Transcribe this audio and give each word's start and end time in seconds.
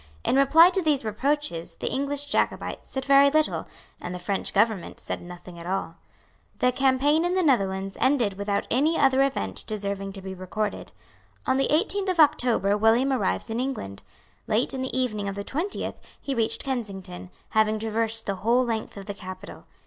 In 0.23 0.35
reply 0.35 0.71
to 0.71 0.81
these 0.81 1.05
reproaches 1.05 1.75
the 1.75 1.87
English 1.91 2.25
Jacobites 2.25 2.89
said 2.91 3.05
very 3.05 3.29
little; 3.29 3.67
and 4.01 4.15
the 4.15 4.17
French 4.17 4.51
government 4.51 4.99
said 4.99 5.21
nothing 5.21 5.59
at 5.59 5.67
all. 5.67 5.97
The 6.57 6.71
campaign 6.71 7.23
in 7.23 7.35
the 7.35 7.43
Netherlands 7.43 7.97
ended 8.01 8.33
without 8.33 8.65
any 8.71 8.97
other 8.97 9.21
event 9.21 9.63
deserving 9.67 10.13
to 10.13 10.21
be 10.23 10.33
recorded. 10.33 10.91
On 11.45 11.57
the 11.57 11.71
eighteenth 11.71 12.09
of 12.09 12.19
October 12.19 12.75
William 12.75 13.13
arrived 13.13 13.51
in 13.51 13.59
England. 13.59 14.01
Late 14.47 14.73
in 14.73 14.81
the 14.81 14.97
evening 14.97 15.29
of 15.29 15.35
the 15.35 15.43
twentieth 15.43 15.99
he 16.19 16.33
reached 16.33 16.63
Kensington, 16.63 17.29
having 17.49 17.77
traversed 17.77 18.25
the 18.25 18.37
whole 18.37 18.65
length 18.65 18.97
of 18.97 19.05
the 19.05 19.13
capital. 19.13 19.67